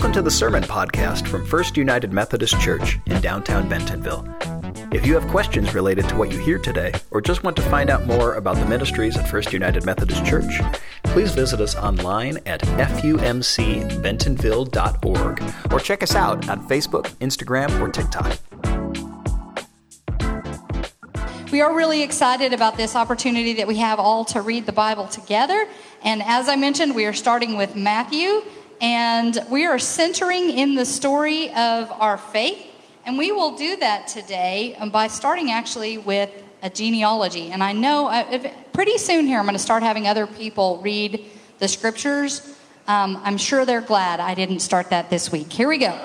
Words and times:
Welcome 0.00 0.14
to 0.14 0.22
the 0.22 0.30
Sermon 0.30 0.62
Podcast 0.62 1.28
from 1.28 1.44
First 1.44 1.76
United 1.76 2.10
Methodist 2.10 2.58
Church 2.58 2.98
in 3.04 3.20
downtown 3.20 3.68
Bentonville. 3.68 4.26
If 4.90 5.04
you 5.04 5.12
have 5.12 5.28
questions 5.28 5.74
related 5.74 6.08
to 6.08 6.16
what 6.16 6.32
you 6.32 6.38
hear 6.38 6.58
today, 6.58 6.94
or 7.10 7.20
just 7.20 7.44
want 7.44 7.54
to 7.56 7.62
find 7.62 7.90
out 7.90 8.06
more 8.06 8.36
about 8.36 8.56
the 8.56 8.64
ministries 8.64 9.18
at 9.18 9.28
First 9.28 9.52
United 9.52 9.84
Methodist 9.84 10.24
Church, 10.24 10.62
please 11.02 11.34
visit 11.34 11.60
us 11.60 11.76
online 11.76 12.38
at 12.46 12.62
fumcbentonville.org 12.62 15.42
or 15.70 15.80
check 15.80 16.02
us 16.02 16.14
out 16.14 16.48
on 16.48 16.66
Facebook, 16.66 17.04
Instagram, 17.18 17.78
or 17.78 17.90
TikTok. 17.90 18.38
We 21.52 21.60
are 21.60 21.76
really 21.76 22.02
excited 22.02 22.54
about 22.54 22.78
this 22.78 22.96
opportunity 22.96 23.52
that 23.52 23.68
we 23.68 23.76
have 23.76 24.00
all 24.00 24.24
to 24.24 24.40
read 24.40 24.64
the 24.64 24.72
Bible 24.72 25.08
together. 25.08 25.68
And 26.02 26.22
as 26.22 26.48
I 26.48 26.56
mentioned, 26.56 26.94
we 26.94 27.04
are 27.04 27.12
starting 27.12 27.58
with 27.58 27.76
Matthew 27.76 28.40
and 28.80 29.38
we 29.50 29.66
are 29.66 29.78
centering 29.78 30.50
in 30.50 30.74
the 30.74 30.86
story 30.86 31.50
of 31.50 31.90
our 31.92 32.16
faith. 32.16 32.66
And 33.04 33.18
we 33.18 33.32
will 33.32 33.56
do 33.56 33.76
that 33.76 34.08
today 34.08 34.76
um, 34.76 34.90
by 34.90 35.08
starting 35.08 35.50
actually 35.50 35.98
with 35.98 36.30
a 36.62 36.70
genealogy. 36.70 37.50
And 37.50 37.62
I 37.62 37.72
know 37.72 38.08
uh, 38.08 38.50
pretty 38.72 38.98
soon 38.98 39.26
here 39.26 39.38
I'm 39.38 39.44
going 39.44 39.54
to 39.54 39.58
start 39.58 39.82
having 39.82 40.06
other 40.06 40.26
people 40.26 40.80
read 40.82 41.24
the 41.58 41.68
scriptures. 41.68 42.56
Um, 42.86 43.20
I'm 43.24 43.38
sure 43.38 43.64
they're 43.64 43.80
glad 43.80 44.20
I 44.20 44.34
didn't 44.34 44.60
start 44.60 44.90
that 44.90 45.10
this 45.10 45.30
week. 45.32 45.52
Here 45.52 45.68
we 45.68 45.78
go. 45.78 45.98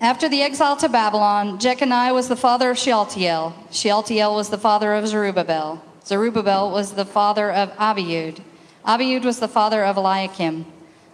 After 0.00 0.28
the 0.28 0.42
exile 0.42 0.76
to 0.76 0.90
Babylon, 0.90 1.58
Jeconiah 1.58 2.12
was 2.12 2.28
the 2.28 2.36
father 2.36 2.70
of 2.70 2.78
Shealtiel. 2.78 3.54
Shealtiel 3.70 4.34
was 4.34 4.50
the 4.50 4.58
father 4.58 4.92
of 4.92 5.08
Zerubbabel. 5.08 5.82
Zerubbabel 6.04 6.70
was 6.70 6.92
the 6.92 7.06
father 7.06 7.50
of 7.50 7.70
Abiud. 7.76 8.40
Abiud 8.86 9.24
was 9.24 9.40
the 9.40 9.48
father 9.48 9.84
of 9.84 9.96
Eliakim. 9.96 10.64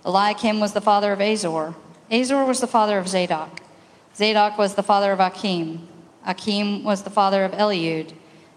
Eliakim 0.04 0.60
was 0.60 0.74
the 0.74 0.80
father 0.82 1.12
of 1.12 1.20
Azor. 1.20 1.74
Azor 2.10 2.44
was 2.44 2.60
the 2.60 2.66
father 2.66 2.98
of 2.98 3.08
Zadok. 3.08 3.62
Zadok 4.14 4.58
was 4.58 4.74
the 4.74 4.82
father 4.82 5.12
of 5.12 5.20
Achim. 5.20 5.88
Achim 6.26 6.84
was 6.84 7.02
the 7.02 7.10
father 7.10 7.44
of 7.44 7.52
Eliud. 7.52 8.12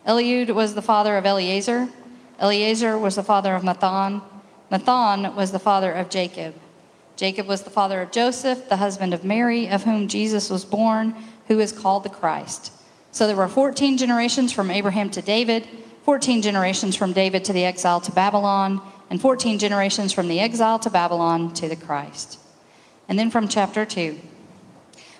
Eliud 0.05 0.53
was 0.53 0.75
the 0.75 0.81
father 0.81 1.17
of 1.17 1.25
Eleazar. 1.25 1.87
Eleazar 2.39 2.97
was 2.97 3.15
the 3.15 3.23
father 3.23 3.55
of 3.55 3.63
Matthan. 3.63 4.21
Matthan 4.69 5.33
was 5.33 5.53
the 5.53 5.59
father 5.59 5.93
of 5.93 6.09
Jacob. 6.09 6.53
Jacob 7.15 7.47
was 7.47 7.63
the 7.63 7.69
father 7.69 8.01
of 8.01 8.11
Joseph, 8.11 8.67
the 8.67 8.75
husband 8.75 9.13
of 9.13 9.23
Mary, 9.23 9.69
of 9.69 9.83
whom 9.83 10.09
Jesus 10.09 10.49
was 10.49 10.65
born, 10.65 11.15
who 11.47 11.61
is 11.61 11.71
called 11.71 12.03
the 12.03 12.09
Christ. 12.09 12.73
So 13.13 13.25
there 13.25 13.37
were 13.37 13.47
14 13.47 13.97
generations 13.97 14.51
from 14.51 14.69
Abraham 14.69 15.09
to 15.11 15.21
David, 15.21 15.65
14 16.03 16.41
generations 16.41 16.97
from 16.97 17.13
David 17.13 17.45
to 17.45 17.53
the 17.53 17.63
exile 17.63 18.01
to 18.01 18.11
Babylon, 18.11 18.81
and 19.09 19.21
14 19.21 19.59
generations 19.59 20.13
from 20.13 20.27
the 20.27 20.39
exile 20.39 20.79
to 20.79 20.89
Babylon 20.89 21.53
to 21.55 21.67
the 21.67 21.75
Christ. 21.75 22.39
And 23.07 23.19
then 23.19 23.29
from 23.29 23.47
chapter 23.47 23.85
2. 23.85 24.19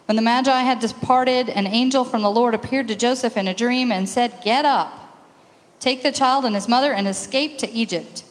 When 0.06 0.16
the 0.16 0.22
Magi 0.22 0.62
had 0.62 0.80
departed, 0.80 1.50
an 1.50 1.68
angel 1.68 2.06
from 2.06 2.22
the 2.22 2.32
Lord 2.32 2.54
appeared 2.54 2.88
to 2.90 2.96
Joseph 2.96 3.38
in 3.38 3.48
a 3.48 3.54
dream 3.54 3.92
and 3.92 4.08
said, 4.08 4.42
Get 4.44 4.66
up, 4.66 4.92
take 5.80 6.04
the 6.04 6.12
child 6.12 6.46
and 6.46 6.56
his 6.56 6.68
mother, 6.68 6.94
and 6.94 7.08
escape 7.08 7.58
to 7.60 7.72
Egypt. 7.72 8.24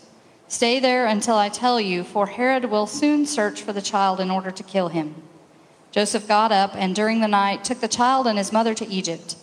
Stay 0.46 0.78
there 0.78 1.06
until 1.06 1.36
I 1.36 1.48
tell 1.48 1.80
you, 1.80 2.04
for 2.04 2.26
Herod 2.26 2.66
will 2.66 2.86
soon 2.86 3.26
search 3.26 3.62
for 3.62 3.72
the 3.72 3.82
child 3.82 4.20
in 4.20 4.30
order 4.30 4.52
to 4.52 4.62
kill 4.62 4.88
him. 4.88 5.14
Joseph 5.90 6.28
got 6.28 6.52
up 6.52 6.72
and 6.74 6.94
during 6.94 7.20
the 7.20 7.28
night 7.28 7.64
took 7.64 7.80
the 7.80 7.88
child 7.88 8.26
and 8.26 8.38
his 8.38 8.52
mother 8.52 8.74
to 8.74 8.88
Egypt. 8.88 9.36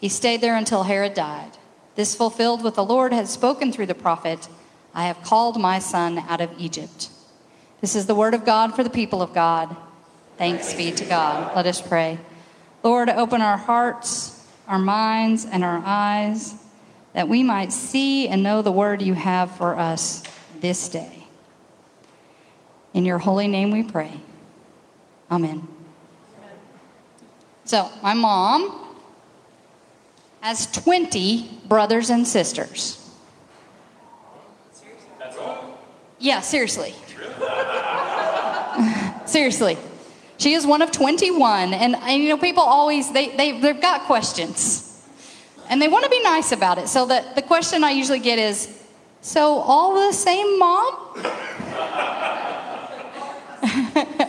He 0.00 0.08
stayed 0.08 0.40
there 0.40 0.56
until 0.56 0.84
Herod 0.84 1.14
died. 1.14 1.52
This 1.94 2.14
fulfilled 2.14 2.62
what 2.62 2.74
the 2.74 2.84
Lord 2.84 3.12
had 3.12 3.28
spoken 3.28 3.72
through 3.72 3.86
the 3.86 3.94
prophet. 3.94 4.48
I 4.94 5.04
have 5.04 5.22
called 5.22 5.60
my 5.60 5.78
son 5.78 6.18
out 6.18 6.40
of 6.40 6.50
Egypt. 6.58 7.10
This 7.80 7.94
is 7.94 8.06
the 8.06 8.14
word 8.14 8.34
of 8.34 8.44
God 8.44 8.74
for 8.74 8.82
the 8.82 8.90
people 8.90 9.22
of 9.22 9.32
God. 9.32 9.76
Thanks 10.36 10.74
be 10.74 10.92
to 10.92 11.04
God. 11.04 11.54
Let 11.54 11.66
us 11.66 11.80
pray. 11.80 12.18
Lord, 12.82 13.08
open 13.08 13.40
our 13.40 13.56
hearts, 13.56 14.46
our 14.66 14.78
minds, 14.78 15.44
and 15.44 15.64
our 15.64 15.82
eyes 15.84 16.54
that 17.12 17.28
we 17.28 17.42
might 17.42 17.72
see 17.72 18.28
and 18.28 18.42
know 18.42 18.62
the 18.62 18.72
word 18.72 19.02
you 19.02 19.14
have 19.14 19.50
for 19.56 19.76
us 19.76 20.22
this 20.60 20.88
day. 20.88 21.26
In 22.94 23.04
your 23.04 23.18
holy 23.18 23.48
name 23.48 23.70
we 23.70 23.82
pray. 23.82 24.20
Amen. 25.30 25.66
So, 27.64 27.90
my 28.02 28.14
mom 28.14 28.96
has 30.40 30.66
20 30.72 31.60
brothers 31.66 32.10
and 32.10 32.26
sisters. 32.26 32.97
Yeah, 36.18 36.40
seriously. 36.40 36.94
seriously. 39.26 39.78
She 40.38 40.54
is 40.54 40.66
one 40.66 40.82
of 40.82 40.90
21. 40.90 41.74
And, 41.74 41.96
and, 41.96 42.22
you 42.22 42.30
know, 42.30 42.38
people 42.38 42.62
always, 42.62 43.12
they, 43.12 43.36
they, 43.36 43.60
they've 43.60 43.80
got 43.80 44.02
questions. 44.02 44.84
And 45.68 45.82
they 45.82 45.88
want 45.88 46.04
to 46.04 46.10
be 46.10 46.22
nice 46.22 46.52
about 46.52 46.78
it. 46.78 46.88
So 46.88 47.06
the, 47.06 47.24
the 47.34 47.42
question 47.42 47.84
I 47.84 47.90
usually 47.90 48.20
get 48.20 48.38
is, 48.38 48.74
so 49.20 49.58
all 49.58 49.94
the 49.94 50.12
same 50.12 50.58
mom? 50.58 50.94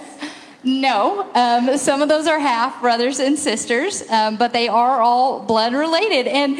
no. 0.63 1.29
Um, 1.33 1.77
some 1.77 2.01
of 2.01 2.09
those 2.09 2.27
are 2.27 2.39
half 2.39 2.81
brothers 2.81 3.19
and 3.19 3.38
sisters, 3.38 4.03
um, 4.09 4.35
but 4.35 4.51
they 4.51 4.67
are 4.67 5.01
all 5.01 5.41
blood 5.41 5.73
related. 5.73 6.27
And 6.27 6.59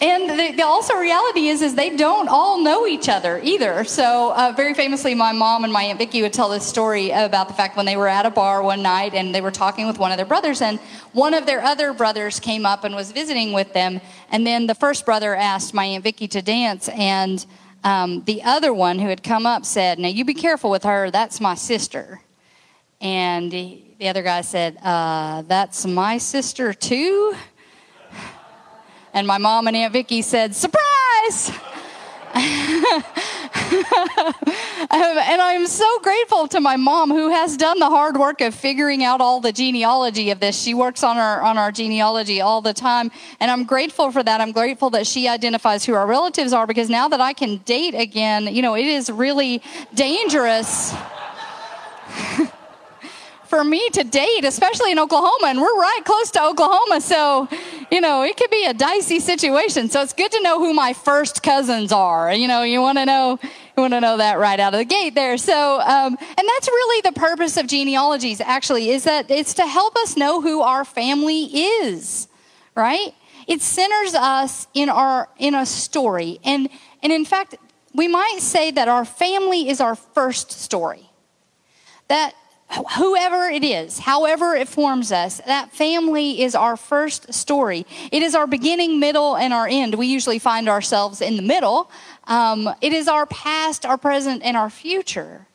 and 0.00 0.28
the, 0.28 0.56
the, 0.56 0.62
also 0.62 0.94
reality 0.94 1.48
is 1.48 1.62
is 1.62 1.74
they 1.74 1.96
don't 1.96 2.28
all 2.28 2.62
know 2.62 2.86
each 2.86 3.08
other 3.08 3.40
either. 3.42 3.82
So 3.84 4.32
uh, 4.34 4.52
very 4.54 4.74
famously 4.74 5.14
my 5.14 5.32
mom 5.32 5.64
and 5.64 5.72
my 5.72 5.84
aunt 5.84 5.98
vicky 5.98 6.20
would 6.20 6.34
tell 6.34 6.50
this 6.50 6.66
story 6.66 7.12
about 7.12 7.48
the 7.48 7.54
fact 7.54 7.78
when 7.78 7.86
they 7.86 7.96
were 7.96 8.08
at 8.08 8.26
a 8.26 8.30
bar 8.30 8.62
one 8.62 8.82
night 8.82 9.14
and 9.14 9.34
they 9.34 9.40
were 9.40 9.50
talking 9.50 9.86
with 9.86 9.98
one 9.98 10.10
of 10.10 10.18
their 10.18 10.26
brothers 10.26 10.60
and 10.60 10.78
one 11.12 11.32
of 11.32 11.46
their 11.46 11.62
other 11.62 11.94
brothers 11.94 12.38
came 12.38 12.66
up 12.66 12.84
and 12.84 12.94
was 12.94 13.10
visiting 13.10 13.54
with 13.54 13.72
them. 13.72 14.02
And 14.30 14.46
then 14.46 14.66
the 14.66 14.74
first 14.74 15.06
brother 15.06 15.34
asked 15.34 15.72
my 15.72 15.86
aunt 15.86 16.04
vicky 16.04 16.28
to 16.28 16.42
dance 16.42 16.90
and 16.90 17.44
um, 17.82 18.22
the 18.24 18.42
other 18.42 18.74
one 18.74 18.98
who 18.98 19.08
had 19.08 19.22
come 19.22 19.46
up 19.46 19.64
said 19.64 19.98
now 19.98 20.08
you 20.08 20.26
be 20.26 20.34
careful 20.34 20.70
with 20.70 20.84
her. 20.84 21.10
That's 21.10 21.40
my 21.40 21.54
sister. 21.54 22.20
And 23.00 23.50
the, 23.50 23.82
the 23.98 24.08
other 24.08 24.22
guy 24.22 24.42
said 24.42 24.76
uh, 24.82 25.40
that's 25.42 25.86
my 25.86 26.18
sister 26.18 26.74
too 26.74 27.34
and 29.16 29.26
my 29.26 29.38
mom 29.38 29.66
and 29.66 29.74
Aunt 29.74 29.94
Vicky 29.94 30.20
said, 30.20 30.54
Surprise! 30.54 31.50
and 32.34 32.52
I'm 34.90 35.66
so 35.66 35.98
grateful 36.00 36.46
to 36.48 36.60
my 36.60 36.76
mom 36.76 37.10
who 37.10 37.30
has 37.30 37.56
done 37.56 37.78
the 37.78 37.88
hard 37.88 38.18
work 38.18 38.42
of 38.42 38.54
figuring 38.54 39.02
out 39.02 39.22
all 39.22 39.40
the 39.40 39.52
genealogy 39.52 40.30
of 40.32 40.40
this. 40.40 40.60
She 40.60 40.74
works 40.74 41.02
on 41.02 41.16
our 41.16 41.40
on 41.40 41.56
our 41.56 41.72
genealogy 41.72 42.42
all 42.42 42.60
the 42.60 42.74
time, 42.74 43.10
and 43.40 43.50
I'm 43.50 43.64
grateful 43.64 44.10
for 44.10 44.22
that. 44.22 44.42
I'm 44.42 44.52
grateful 44.52 44.90
that 44.90 45.06
she 45.06 45.28
identifies 45.28 45.86
who 45.86 45.94
our 45.94 46.06
relatives 46.06 46.52
are 46.52 46.66
because 46.66 46.90
now 46.90 47.08
that 47.08 47.22
I 47.22 47.32
can 47.32 47.56
date 47.64 47.94
again, 47.94 48.54
you 48.54 48.60
know, 48.60 48.76
it 48.76 48.84
is 48.84 49.08
really 49.08 49.62
dangerous. 49.94 50.94
for 53.56 53.64
me 53.64 53.88
to 53.88 54.04
date, 54.04 54.44
especially 54.44 54.92
in 54.92 54.98
Oklahoma, 54.98 55.46
and 55.46 55.58
we're 55.58 55.78
right 55.78 56.02
close 56.04 56.30
to 56.30 56.42
Oklahoma, 56.42 57.00
so 57.00 57.48
you 57.90 58.02
know 58.02 58.22
it 58.22 58.36
could 58.36 58.50
be 58.50 58.66
a 58.66 58.74
dicey 58.74 59.18
situation. 59.18 59.88
So 59.88 60.02
it's 60.02 60.12
good 60.12 60.30
to 60.32 60.42
know 60.42 60.58
who 60.58 60.74
my 60.74 60.92
first 60.92 61.42
cousins 61.42 61.90
are. 61.90 62.34
You 62.34 62.48
know, 62.48 62.64
you 62.64 62.82
want 62.82 62.98
to 62.98 63.06
know 63.06 63.38
you 63.42 63.80
want 63.80 63.94
to 63.94 64.00
know 64.02 64.18
that 64.18 64.38
right 64.38 64.60
out 64.60 64.74
of 64.74 64.78
the 64.78 64.84
gate 64.84 65.14
there. 65.14 65.38
So, 65.38 65.80
um, 65.80 66.18
and 66.20 66.48
that's 66.48 66.68
really 66.68 67.00
the 67.00 67.18
purpose 67.18 67.56
of 67.56 67.66
genealogies. 67.66 68.42
Actually, 68.42 68.90
is 68.90 69.04
that 69.04 69.30
it's 69.30 69.54
to 69.54 69.66
help 69.66 69.96
us 69.96 70.18
know 70.18 70.42
who 70.42 70.60
our 70.60 70.84
family 70.84 71.44
is, 71.44 72.28
right? 72.74 73.14
It 73.46 73.62
centers 73.62 74.14
us 74.14 74.66
in 74.74 74.90
our 74.90 75.30
in 75.38 75.54
a 75.54 75.64
story, 75.64 76.40
and 76.44 76.68
and 77.02 77.10
in 77.10 77.24
fact, 77.24 77.54
we 77.94 78.06
might 78.06 78.40
say 78.40 78.70
that 78.70 78.88
our 78.88 79.06
family 79.06 79.70
is 79.70 79.80
our 79.80 79.94
first 79.94 80.52
story. 80.52 81.08
That 82.08 82.34
whoever 82.96 83.44
it 83.48 83.64
is, 83.64 84.00
however 84.00 84.54
it 84.54 84.68
forms 84.68 85.12
us, 85.12 85.40
that 85.46 85.72
family 85.72 86.42
is 86.42 86.54
our 86.54 86.76
first 86.76 87.32
story. 87.32 87.86
It 88.10 88.22
is 88.22 88.34
our 88.34 88.46
beginning, 88.46 88.98
middle, 88.98 89.36
and 89.36 89.52
our 89.52 89.68
end. 89.68 89.94
We 89.94 90.06
usually 90.08 90.38
find 90.38 90.68
ourselves 90.68 91.20
in 91.20 91.36
the 91.36 91.42
middle. 91.42 91.90
Um, 92.24 92.68
it 92.80 92.92
is 92.92 93.08
our 93.08 93.26
past, 93.26 93.86
our 93.86 93.96
present, 93.96 94.42
and 94.42 94.56
our 94.56 94.70
future. 94.70 95.46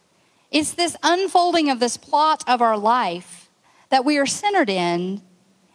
It's 0.52 0.72
this 0.74 0.96
unfolding 1.04 1.70
of 1.70 1.80
this 1.80 1.98
plot 1.98 2.44
of 2.48 2.62
our 2.62 2.78
life 2.78 3.50
that 3.90 4.06
we 4.06 4.18
are 4.18 4.26
centered 4.26 4.70
in, 4.70 5.22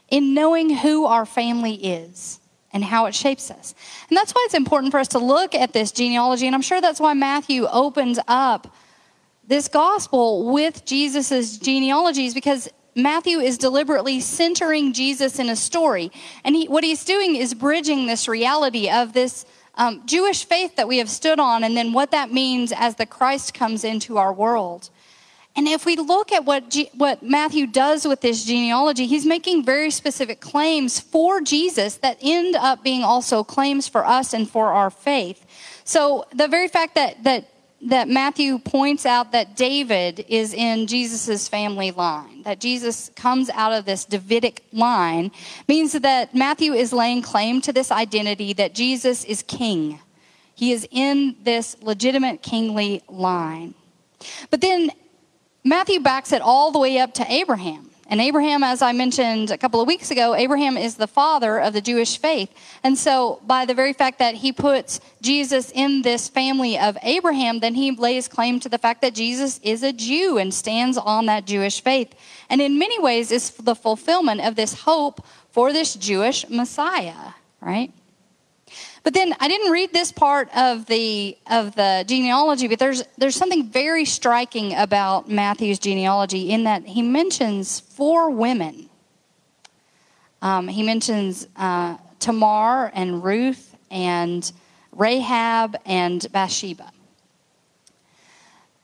in 0.08 0.34
knowing 0.34 0.70
who 0.70 1.04
our 1.04 1.26
family 1.26 1.74
is 1.74 2.40
and 2.72 2.84
how 2.84 3.06
it 3.06 3.14
shapes 3.14 3.50
us. 3.50 3.74
And 4.08 4.16
that's 4.16 4.32
why 4.32 4.42
it's 4.46 4.54
important 4.54 4.92
for 4.92 5.00
us 5.00 5.08
to 5.08 5.18
look 5.18 5.54
at 5.54 5.72
this 5.72 5.92
genealogy. 5.92 6.46
And 6.46 6.54
I'm 6.54 6.62
sure 6.62 6.80
that's 6.80 7.00
why 7.00 7.14
Matthew 7.14 7.66
opens 7.66 8.18
up 8.26 8.74
this 9.46 9.68
gospel 9.68 10.52
with 10.52 10.84
Jesus' 10.84 11.58
genealogies 11.58 12.34
because 12.34 12.68
Matthew 12.94 13.38
is 13.38 13.58
deliberately 13.58 14.20
centering 14.20 14.92
Jesus 14.92 15.38
in 15.38 15.48
a 15.48 15.56
story. 15.56 16.10
And 16.44 16.56
he, 16.56 16.66
what 16.66 16.82
he's 16.82 17.04
doing 17.04 17.36
is 17.36 17.52
bridging 17.54 18.06
this 18.06 18.26
reality 18.26 18.88
of 18.88 19.12
this 19.12 19.44
um, 19.74 20.02
Jewish 20.06 20.44
faith 20.46 20.76
that 20.76 20.88
we 20.88 20.98
have 20.98 21.10
stood 21.10 21.38
on 21.38 21.62
and 21.62 21.76
then 21.76 21.92
what 21.92 22.10
that 22.12 22.32
means 22.32 22.72
as 22.72 22.96
the 22.96 23.06
Christ 23.06 23.52
comes 23.52 23.84
into 23.84 24.16
our 24.16 24.32
world. 24.32 24.88
And 25.54 25.66
if 25.66 25.86
we 25.86 25.96
look 25.96 26.32
at 26.32 26.44
what, 26.44 26.70
G- 26.70 26.90
what 26.94 27.22
Matthew 27.22 27.66
does 27.66 28.06
with 28.06 28.20
this 28.20 28.44
genealogy, 28.44 29.06
he's 29.06 29.24
making 29.24 29.64
very 29.64 29.90
specific 29.90 30.40
claims 30.40 31.00
for 31.00 31.40
Jesus 31.40 31.96
that 31.98 32.18
end 32.20 32.56
up 32.56 32.82
being 32.82 33.02
also 33.02 33.42
claims 33.42 33.88
for 33.88 34.06
us 34.06 34.34
and 34.34 34.48
for 34.48 34.72
our 34.72 34.90
faith. 34.90 35.46
So 35.84 36.26
the 36.34 36.48
very 36.48 36.68
fact 36.68 36.94
that, 36.94 37.24
that, 37.24 37.48
that 37.86 38.08
Matthew 38.08 38.58
points 38.58 39.06
out 39.06 39.30
that 39.30 39.56
David 39.56 40.24
is 40.28 40.52
in 40.52 40.88
Jesus' 40.88 41.46
family 41.46 41.92
line, 41.92 42.42
that 42.42 42.60
Jesus 42.60 43.10
comes 43.14 43.48
out 43.50 43.72
of 43.72 43.84
this 43.84 44.04
Davidic 44.04 44.64
line, 44.72 45.30
means 45.68 45.92
that 45.92 46.34
Matthew 46.34 46.72
is 46.72 46.92
laying 46.92 47.22
claim 47.22 47.60
to 47.62 47.72
this 47.72 47.92
identity 47.92 48.52
that 48.54 48.74
Jesus 48.74 49.24
is 49.24 49.42
king. 49.42 50.00
He 50.56 50.72
is 50.72 50.86
in 50.90 51.36
this 51.44 51.76
legitimate 51.80 52.42
kingly 52.42 53.02
line. 53.08 53.74
But 54.50 54.62
then 54.62 54.90
Matthew 55.62 56.00
backs 56.00 56.32
it 56.32 56.42
all 56.42 56.72
the 56.72 56.78
way 56.80 56.98
up 56.98 57.14
to 57.14 57.32
Abraham. 57.32 57.85
And 58.08 58.20
Abraham, 58.20 58.62
as 58.62 58.82
I 58.82 58.92
mentioned 58.92 59.50
a 59.50 59.58
couple 59.58 59.80
of 59.80 59.88
weeks 59.88 60.12
ago, 60.12 60.34
Abraham 60.34 60.76
is 60.76 60.94
the 60.94 61.08
father 61.08 61.58
of 61.58 61.72
the 61.72 61.80
Jewish 61.80 62.18
faith. 62.18 62.48
And 62.84 62.96
so, 62.96 63.40
by 63.44 63.64
the 63.64 63.74
very 63.74 63.92
fact 63.92 64.20
that 64.20 64.36
he 64.36 64.52
puts 64.52 65.00
Jesus 65.20 65.72
in 65.72 66.02
this 66.02 66.28
family 66.28 66.78
of 66.78 66.96
Abraham, 67.02 67.58
then 67.58 67.74
he 67.74 67.90
lays 67.90 68.28
claim 68.28 68.60
to 68.60 68.68
the 68.68 68.78
fact 68.78 69.00
that 69.02 69.14
Jesus 69.14 69.58
is 69.58 69.82
a 69.82 69.92
Jew 69.92 70.38
and 70.38 70.54
stands 70.54 70.96
on 70.96 71.26
that 71.26 71.46
Jewish 71.46 71.80
faith. 71.80 72.14
And 72.48 72.60
in 72.60 72.78
many 72.78 73.00
ways, 73.00 73.32
is 73.32 73.50
the 73.50 73.74
fulfillment 73.74 74.40
of 74.40 74.54
this 74.54 74.82
hope 74.82 75.24
for 75.50 75.72
this 75.72 75.94
Jewish 75.94 76.48
Messiah, 76.48 77.32
right? 77.60 77.92
But 79.06 79.14
then 79.14 79.36
I 79.38 79.46
didn't 79.46 79.70
read 79.70 79.92
this 79.92 80.10
part 80.10 80.48
of 80.56 80.86
the 80.86 81.38
of 81.48 81.76
the 81.76 82.04
genealogy, 82.08 82.66
but 82.66 82.80
there's 82.80 83.04
there's 83.16 83.36
something 83.36 83.68
very 83.68 84.04
striking 84.04 84.74
about 84.74 85.30
Matthew's 85.30 85.78
genealogy 85.78 86.50
in 86.50 86.64
that 86.64 86.84
he 86.84 87.02
mentions 87.02 87.78
four 87.78 88.30
women. 88.30 88.90
Um, 90.42 90.66
he 90.66 90.82
mentions 90.82 91.46
uh, 91.54 91.98
Tamar 92.18 92.90
and 92.94 93.22
Ruth 93.22 93.76
and 93.92 94.50
Rahab 94.90 95.76
and 95.86 96.26
Bathsheba. 96.32 96.90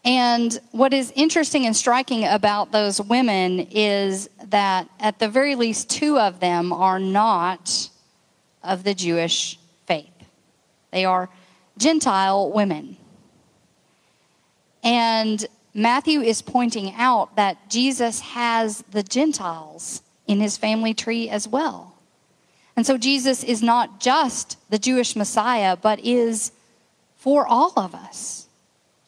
And 0.05 0.57
what 0.71 0.95
is 0.95 1.13
interesting 1.17 1.67
and 1.67 1.75
striking 1.75 2.27
about 2.27 2.71
those 2.71 3.01
women 3.01 3.67
is 3.73 4.31
that 4.45 4.89
at 5.01 5.19
the 5.19 5.29
very 5.29 5.57
least 5.57 5.91
two 5.91 6.17
of 6.17 6.39
them 6.39 6.73
are 6.73 7.01
not 7.01 7.89
of 8.63 8.85
the 8.85 8.95
Jewish 8.95 9.59
they 10.93 11.05
are 11.05 11.29
Gentile 11.79 12.53
women. 12.53 12.97
And 14.85 15.44
Matthew 15.75 16.21
is 16.21 16.43
pointing 16.43 16.94
out 16.97 17.37
that 17.37 17.71
Jesus 17.71 18.21
has 18.21 18.83
the 18.91 19.03
Gentiles 19.03 20.03
in 20.27 20.41
his 20.41 20.56
family 20.56 20.94
tree 20.94 21.29
as 21.29 21.49
well. 21.49 21.94
And 22.77 22.87
so 22.87 22.97
Jesus 22.97 23.43
is 23.43 23.62
not 23.62 24.00
just 24.00 24.59
the 24.71 24.79
Jewish 24.79 25.17
Messiah, 25.17 25.77
but 25.77 26.00
is 26.05 26.53
for 27.17 27.47
all 27.47 27.73
of 27.77 27.94
us. 27.94 28.47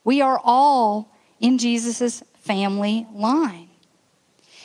We 0.04 0.20
are 0.20 0.40
all 0.42 1.10
in 1.40 1.58
Jesus' 1.58 2.22
family 2.40 3.06
line. 3.12 3.68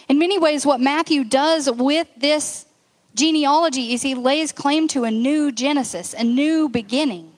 In 0.08 0.20
many 0.20 0.38
ways, 0.38 0.66
what 0.66 0.82
Matthew 0.82 1.24
does 1.24 1.70
with 1.70 2.08
this 2.18 2.66
genealogy 3.16 3.94
is 3.94 4.02
he 4.02 4.16
lays 4.16 4.52
claim 4.52 4.88
to 4.90 5.04
a 5.04 5.12
new 5.12 5.52
Genesis, 5.52 6.14
a 6.14 6.24
new 6.24 6.70
beginning. 6.70 7.32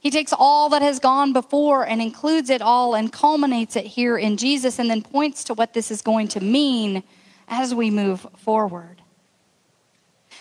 He 0.00 0.10
takes 0.10 0.32
all 0.32 0.68
that 0.68 0.82
has 0.82 1.00
gone 1.00 1.32
before 1.32 1.84
and 1.86 2.00
includes 2.00 2.50
it 2.50 2.62
all 2.62 2.94
and 2.94 3.12
culminates 3.12 3.74
it 3.76 3.84
here 3.84 4.16
in 4.16 4.36
Jesus 4.36 4.78
and 4.78 4.88
then 4.88 5.02
points 5.02 5.44
to 5.44 5.54
what 5.54 5.74
this 5.74 5.90
is 5.90 6.02
going 6.02 6.28
to 6.28 6.40
mean 6.40 7.02
as 7.48 7.74
we 7.74 7.90
move 7.90 8.26
forward. 8.36 9.02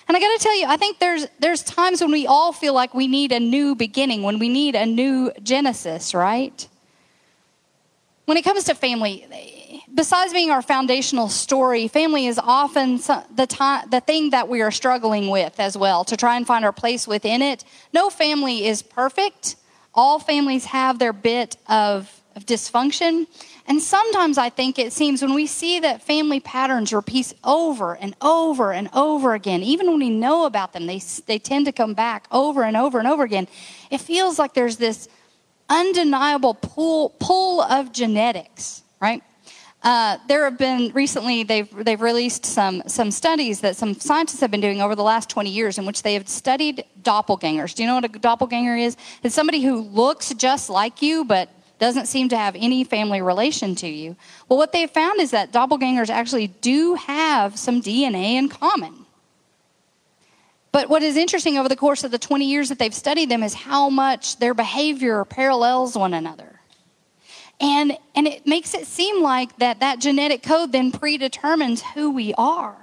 And 0.07 0.15
I 0.15 0.19
got 0.19 0.38
to 0.38 0.44
tell 0.44 0.57
you, 0.57 0.68
I 0.68 0.77
think 0.77 1.00
there's 1.00 1.27
there's 1.39 1.63
times 1.63 2.01
when 2.01 2.12
we 2.12 2.27
all 2.27 2.53
feel 2.53 2.74
like 2.74 2.94
we 2.94 3.07
need 3.07 3.31
a 3.31 3.39
new 3.39 3.75
beginning, 3.75 4.24
when 4.24 4.39
we 4.39 4.47
need 4.47 4.75
a 4.75 4.85
new 4.85 5.31
Genesis, 5.44 6.13
right? 6.13 6.68
When 8.25 8.38
it 8.38 8.44
comes 8.44 8.65
to 8.65 8.75
family, 8.75 9.25
besides 9.98 10.32
being 10.32 10.52
our 10.52 10.62
foundational 10.62 11.28
story, 11.28 11.88
family 11.88 12.28
is 12.28 12.40
often 12.40 12.98
the 13.36 13.48
time, 13.50 13.90
the 13.90 14.00
thing 14.00 14.30
that 14.30 14.48
we 14.48 14.62
are 14.62 14.72
struggling 14.72 15.30
with 15.30 15.60
as 15.60 15.76
well 15.76 16.06
to 16.06 16.16
try 16.16 16.38
and 16.38 16.46
find 16.46 16.64
our 16.64 16.72
place 16.72 17.08
within 17.08 17.42
it. 17.42 17.66
No 17.92 18.10
family 18.10 18.68
is 18.68 18.84
perfect. 18.84 19.58
All 19.96 20.20
families 20.20 20.66
have 20.66 21.00
their 21.00 21.12
bit 21.12 21.58
of, 21.68 22.22
of 22.36 22.46
dysfunction. 22.46 23.26
And 23.66 23.82
sometimes 23.82 24.38
I 24.38 24.50
think 24.50 24.78
it 24.78 24.94
seems 24.94 25.24
when 25.24 25.34
we 25.34 25.48
see 25.48 25.80
that 25.80 26.04
family 26.04 26.40
patterns 26.40 26.94
repeat 26.94 27.34
over 27.44 27.98
and 27.98 28.16
over 28.22 28.72
and 28.72 28.90
over 28.94 29.34
again, 29.34 29.64
even 29.64 29.88
when 29.88 30.00
we 30.00 30.12
know 30.12 30.46
about 30.46 30.74
them, 30.74 30.86
they, 30.86 31.02
they 31.26 31.40
tend 31.40 31.66
to 31.66 31.72
come 31.72 31.96
back 31.96 32.28
over 32.32 32.64
and 32.64 32.78
over 32.78 33.00
and 33.00 33.08
over 33.08 33.24
again. 33.24 33.48
It 33.90 34.00
feels 34.00 34.38
like 34.38 34.54
there's 34.54 34.78
this 34.78 35.10
undeniable 35.68 36.54
pull, 36.54 37.10
pull 37.20 37.62
of 37.62 37.92
genetics, 37.92 38.84
right? 39.02 39.24
Uh, 39.88 40.18
there 40.28 40.44
have 40.44 40.57
been 40.57 40.92
recently 40.94 41.44
they've 41.44 41.74
they've 41.86 42.01
released 42.01 42.45
some 42.45 42.84
some 42.88 43.10
studies 43.10 43.62
that 43.62 43.74
some 43.74 43.94
scientists 43.94 44.42
have 44.42 44.51
been 44.51 44.60
doing 44.60 44.81
over 44.81 44.95
the 44.95 45.01
last 45.01 45.30
20 45.30 45.50
years 45.50 45.78
in 45.78 45.86
which 45.86 46.04
they 46.04 46.13
have 46.16 46.28
studied 46.28 46.84
doppelgangers. 47.04 47.74
Do 47.74 47.84
you 47.84 47.88
know 47.88 47.95
what 47.95 48.04
a 48.04 48.10
doppelganger 48.10 48.75
is? 48.75 48.98
It's 49.24 49.34
somebody 49.34 49.62
who 49.62 49.80
looks 49.80 50.34
just 50.34 50.69
like 50.69 51.01
you 51.01 51.24
but 51.24 51.50
doesn't 51.80 52.07
seem 52.07 52.28
to 52.28 52.38
have 52.38 52.54
any 52.57 52.84
family 52.84 53.22
relation 53.22 53.75
to 53.75 53.88
you. 53.88 54.18
Well, 54.50 54.60
what 54.60 54.74
they've 54.74 54.92
found 54.92 55.22
is 55.22 55.31
that 55.31 55.54
doppelgangers 55.54 56.10
actually 56.10 56.48
do 56.48 56.95
have 56.95 57.57
some 57.57 57.81
DNA 57.81 58.34
in 58.34 58.50
common. 58.50 59.06
But 60.74 60.89
what 60.89 61.01
is 61.01 61.16
interesting 61.16 61.57
over 61.57 61.69
the 61.69 61.78
course 61.78 62.04
of 62.04 62.12
the 62.12 62.19
20 62.19 62.45
years 62.45 62.68
that 62.68 62.78
they've 62.78 62.94
studied 62.94 63.30
them 63.30 63.42
is 63.42 63.54
how 63.54 63.89
much 63.89 64.38
their 64.39 64.54
behavior 64.54 65.24
parallels 65.24 65.98
one 65.98 66.13
another. 66.13 66.56
And, 67.59 67.98
and 68.15 68.27
it 68.27 68.45
makes 68.45 68.74
it 68.74 68.86
seem 68.86 69.24
like 69.24 69.57
that, 69.57 69.80
that 69.80 70.00
genetic 70.00 70.44
code 70.44 70.71
then 70.71 70.92
predetermines 70.92 71.81
who 71.81 72.12
we 72.12 72.33
are. 72.38 72.77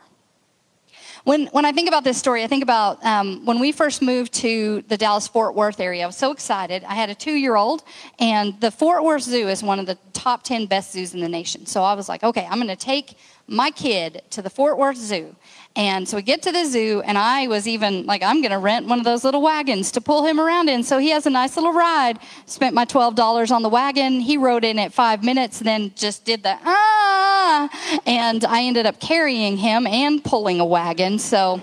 When, 1.25 1.47
when 1.47 1.65
I 1.65 1.73
think 1.73 1.89
about 1.89 2.05
this 2.05 2.19
story, 2.19 2.45
I 2.45 2.49
think 2.49 2.63
about 2.63 3.03
um, 3.03 3.47
when 3.47 3.59
we 3.59 3.73
first 3.73 4.03
moved 4.03 4.35
to 4.35 4.85
the 4.89 4.99
Dallas 4.99 5.27
Fort 5.27 5.55
Worth 5.55 5.81
area. 5.81 6.03
I 6.03 6.07
was 6.07 6.19
so 6.19 6.33
excited. 6.33 6.85
I 6.85 6.95
had 6.95 7.09
a 7.09 7.15
two 7.15 7.33
year 7.33 7.57
old, 7.57 7.83
and 8.19 8.61
the 8.61 8.71
Fort 8.71 9.03
Worth 9.03 9.23
Zoo 9.23 9.49
is 9.49 9.63
one 9.63 9.81
of 9.81 9.87
the 9.87 9.97
top 10.13 10.43
10 10.43 10.67
best 10.67 10.93
zoos 10.93 11.15
in 11.15 11.21
the 11.21 11.29
nation. 11.29 11.65
So 11.65 11.83
I 11.83 11.95
was 11.95 12.11
like, 12.11 12.23
okay, 12.23 12.47
I'm 12.51 12.59
going 12.59 12.69
to 12.69 12.77
take 12.77 13.17
my 13.47 13.71
kid 13.71 14.23
to 14.31 14.43
the 14.43 14.51
Fort 14.51 14.77
Worth 14.77 14.99
Zoo. 14.99 15.35
And 15.77 16.09
so 16.09 16.17
we 16.17 16.23
get 16.23 16.43
to 16.43 16.53
the 16.53 16.65
zoo, 16.67 17.03
and 17.05 17.19
I 17.19 17.49
was 17.49 17.67
even 17.67 18.07
like, 18.07 18.23
I'm 18.23 18.41
going 18.41 18.53
to 18.53 18.59
rent 18.59 18.87
one 18.87 19.01
of 19.01 19.05
those 19.05 19.25
little 19.25 19.43
wagons 19.43 19.91
to 19.93 20.01
pull 20.01 20.25
him 20.25 20.39
around 20.39 20.69
in. 20.69 20.85
So 20.85 20.99
he 20.99 21.11
has 21.11 21.27
a 21.27 21.31
nice 21.31 21.57
little 21.57 21.73
ride. 21.73 22.21
Spent 22.47 22.77
my 22.77 22.85
$12 22.85 23.51
on 23.51 23.63
the 23.63 23.69
wagon. 23.69 24.21
He 24.21 24.37
rode 24.37 24.63
in 24.65 24.79
at 24.79 24.93
five 24.93 25.25
minutes, 25.25 25.59
then 25.59 25.93
just 25.97 26.25
did 26.25 26.45
the 26.45 26.57
ah. 26.65 28.01
And 28.07 28.45
I 28.45 28.63
ended 28.63 28.87
up 28.87 29.01
carrying 29.01 29.57
him 29.57 29.89
and 29.89 30.23
pulling 30.23 30.61
a 30.61 30.65
wagon. 30.65 31.19
So 31.19 31.61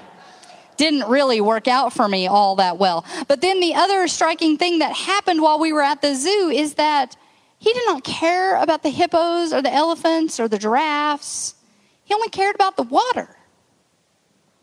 didn't 0.75 1.08
really 1.08 1.39
work 1.39 1.70
out 1.70 1.94
for 1.94 2.10
me 2.10 2.27
all 2.27 2.58
that 2.58 2.77
well. 2.77 3.06
But 3.30 3.39
then 3.39 3.62
the 3.62 3.75
other 3.75 4.10
striking 4.10 4.58
thing 4.58 4.80
that 4.80 4.94
happened 4.94 5.41
while 5.41 5.60
we 5.60 5.72
were 5.72 5.84
at 5.84 6.01
the 6.01 6.15
zoo 6.15 6.51
is 6.53 6.74
that 6.74 7.15
he 7.60 7.72
did 7.72 7.84
not 7.86 8.03
care 8.03 8.58
about 8.58 8.84
the 8.84 8.89
hippos 8.89 9.53
or 9.53 9.62
the 9.62 9.72
elephants 9.72 10.38
or 10.38 10.50
the 10.50 10.58
giraffes. 10.58 11.56
He 12.03 12.13
only 12.13 12.30
cared 12.30 12.56
about 12.56 12.75
the 12.75 12.84
water. 12.84 13.38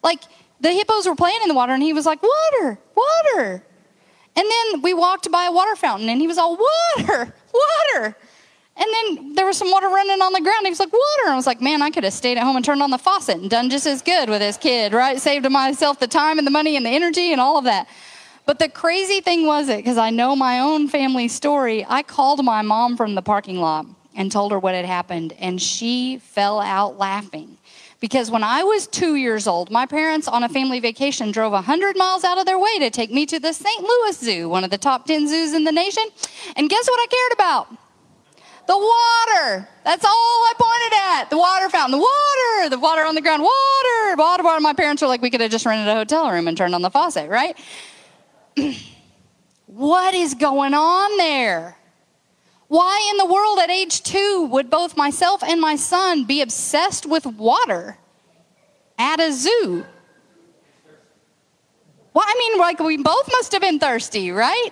Like 0.02 0.20
the 0.60 0.70
hippos 0.70 1.06
were 1.06 1.14
playing 1.14 1.40
in 1.42 1.48
the 1.48 1.54
water 1.54 1.72
and 1.72 1.82
he 1.82 1.92
was 1.92 2.06
like, 2.06 2.20
Water, 2.22 2.78
water. 2.94 3.64
And 4.36 4.46
then 4.48 4.82
we 4.82 4.94
walked 4.94 5.30
by 5.30 5.46
a 5.46 5.52
water 5.52 5.74
fountain 5.76 6.08
and 6.08 6.20
he 6.20 6.26
was 6.26 6.38
all, 6.38 6.56
Water, 6.56 7.34
water. 7.94 8.16
And 8.76 8.86
then 8.92 9.34
there 9.34 9.44
was 9.44 9.56
some 9.56 9.70
water 9.70 9.88
running 9.88 10.22
on 10.22 10.32
the 10.32 10.40
ground. 10.40 10.64
He 10.64 10.70
was 10.70 10.78
like, 10.78 10.92
Water. 10.92 11.32
I 11.32 11.36
was 11.36 11.46
like, 11.46 11.60
Man, 11.60 11.82
I 11.82 11.90
could 11.90 12.04
have 12.04 12.12
stayed 12.12 12.38
at 12.38 12.44
home 12.44 12.56
and 12.56 12.64
turned 12.64 12.82
on 12.82 12.90
the 12.90 12.98
faucet 12.98 13.38
and 13.38 13.50
done 13.50 13.70
just 13.70 13.86
as 13.86 14.02
good 14.02 14.28
with 14.28 14.40
this 14.40 14.56
kid, 14.56 14.92
right? 14.92 15.20
Saved 15.20 15.50
myself 15.50 15.98
the 15.98 16.06
time 16.06 16.38
and 16.38 16.46
the 16.46 16.50
money 16.52 16.76
and 16.76 16.86
the 16.86 16.90
energy 16.90 17.32
and 17.32 17.40
all 17.40 17.58
of 17.58 17.64
that. 17.64 17.88
But 18.46 18.58
the 18.58 18.68
crazy 18.70 19.20
thing 19.20 19.44
was 19.44 19.68
it, 19.68 19.76
because 19.76 19.98
I 19.98 20.08
know 20.08 20.34
my 20.34 20.60
own 20.60 20.88
family 20.88 21.28
story, 21.28 21.84
I 21.86 22.02
called 22.02 22.42
my 22.42 22.62
mom 22.62 22.96
from 22.96 23.14
the 23.14 23.20
parking 23.20 23.60
lot 23.60 23.84
and 24.14 24.32
told 24.32 24.52
her 24.52 24.58
what 24.58 24.74
had 24.74 24.86
happened, 24.86 25.34
and 25.38 25.60
she 25.60 26.18
fell 26.18 26.58
out 26.58 26.96
laughing. 26.96 27.58
Because 28.00 28.30
when 28.30 28.44
I 28.44 28.62
was 28.62 28.86
two 28.86 29.16
years 29.16 29.48
old, 29.48 29.70
my 29.70 29.84
parents 29.84 30.28
on 30.28 30.44
a 30.44 30.48
family 30.48 30.78
vacation 30.78 31.32
drove 31.32 31.52
100 31.52 31.96
miles 31.96 32.22
out 32.22 32.38
of 32.38 32.46
their 32.46 32.58
way 32.58 32.78
to 32.78 32.90
take 32.90 33.10
me 33.10 33.26
to 33.26 33.40
the 33.40 33.52
St. 33.52 33.82
Louis 33.82 34.16
Zoo, 34.16 34.48
one 34.48 34.62
of 34.62 34.70
the 34.70 34.78
top 34.78 35.06
10 35.06 35.26
zoos 35.26 35.52
in 35.52 35.64
the 35.64 35.72
nation. 35.72 36.04
And 36.54 36.70
guess 36.70 36.86
what 36.86 37.00
I 37.00 37.06
cared 37.06 37.32
about? 37.32 37.68
The 38.68 38.76
water. 38.76 39.68
That's 39.82 40.04
all 40.04 40.10
I 40.10 40.52
pointed 40.58 40.98
at. 40.98 41.30
The 41.30 41.38
water 41.38 41.68
fountain, 41.70 41.98
the 41.98 42.04
water, 42.04 42.70
the 42.70 42.78
water 42.78 43.02
on 43.04 43.16
the 43.16 43.22
ground, 43.22 43.42
water, 43.42 44.16
water, 44.16 44.44
water. 44.44 44.60
My 44.60 44.74
parents 44.74 45.02
were 45.02 45.08
like, 45.08 45.22
we 45.22 45.30
could 45.30 45.40
have 45.40 45.50
just 45.50 45.66
rented 45.66 45.88
a 45.88 45.94
hotel 45.94 46.30
room 46.30 46.46
and 46.46 46.56
turned 46.56 46.74
on 46.74 46.82
the 46.82 46.90
faucet, 46.90 47.28
right? 47.28 47.58
what 49.66 50.14
is 50.14 50.34
going 50.34 50.74
on 50.74 51.16
there? 51.16 51.77
Why 52.68 53.08
in 53.10 53.16
the 53.16 53.26
world 53.26 53.58
at 53.58 53.70
age 53.70 54.02
two 54.02 54.46
would 54.50 54.68
both 54.68 54.96
myself 54.96 55.42
and 55.42 55.60
my 55.60 55.76
son 55.76 56.24
be 56.24 56.42
obsessed 56.42 57.06
with 57.06 57.26
water 57.26 57.98
at 58.98 59.20
a 59.20 59.32
zoo? 59.32 59.84
Well, 62.12 62.24
I 62.26 62.34
mean, 62.38 62.58
like 62.58 62.78
we 62.78 62.98
both 62.98 63.28
must 63.32 63.52
have 63.52 63.62
been 63.62 63.78
thirsty, 63.78 64.30
right? 64.30 64.70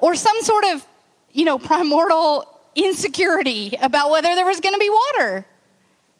Or 0.00 0.14
some 0.14 0.40
sort 0.42 0.64
of, 0.64 0.86
you 1.32 1.44
know, 1.44 1.58
primordial 1.58 2.60
insecurity 2.74 3.76
about 3.80 4.10
whether 4.10 4.34
there 4.34 4.46
was 4.46 4.60
going 4.60 4.74
to 4.74 4.78
be 4.78 4.88
water. 4.88 5.44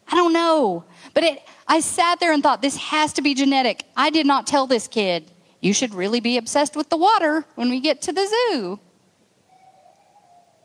I 0.07 0.15
don't 0.15 0.33
know. 0.33 0.83
But 1.13 1.23
it, 1.23 1.43
I 1.67 1.79
sat 1.79 2.19
there 2.19 2.33
and 2.33 2.43
thought, 2.43 2.61
this 2.61 2.75
has 2.77 3.13
to 3.13 3.21
be 3.21 3.33
genetic. 3.33 3.85
I 3.95 4.09
did 4.09 4.25
not 4.25 4.45
tell 4.45 4.67
this 4.67 4.87
kid, 4.87 5.31
you 5.61 5.73
should 5.73 5.93
really 5.93 6.19
be 6.19 6.37
obsessed 6.37 6.75
with 6.75 6.89
the 6.89 6.97
water 6.97 7.45
when 7.55 7.69
we 7.69 7.79
get 7.79 8.01
to 8.03 8.11
the 8.11 8.27
zoo. 8.27 8.79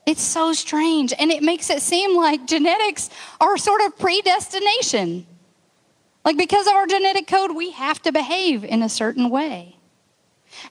It's 0.07 0.23
so 0.23 0.53
strange. 0.53 1.13
And 1.19 1.31
it 1.31 1.43
makes 1.43 1.71
it 1.71 1.83
seem 1.83 2.17
like 2.17 2.47
genetics 2.47 3.11
are 3.41 3.57
sort 3.57 3.81
of 3.83 3.99
predestination. 3.99 5.27
Like, 6.25 6.37
because 6.37 6.67
of 6.67 6.75
our 6.75 6.87
genetic 6.87 7.27
code, 7.27 7.55
we 7.55 7.71
have 7.73 8.01
to 8.03 8.13
behave 8.13 8.65
in 8.65 8.83
a 8.83 8.89
certain 8.89 9.29
way. 9.29 9.77